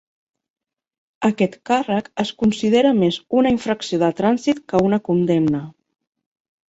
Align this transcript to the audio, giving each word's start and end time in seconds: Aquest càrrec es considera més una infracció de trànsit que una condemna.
Aquest 1.27 1.57
càrrec 1.69 2.09
es 2.25 2.31
considera 2.39 2.95
més 3.03 3.19
una 3.43 3.51
infracció 3.59 4.01
de 4.05 4.13
trànsit 4.23 4.67
que 4.73 4.83
una 4.89 5.01
condemna. 5.11 5.63